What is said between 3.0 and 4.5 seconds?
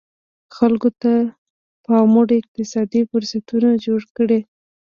فرصتونه جوړ کړي.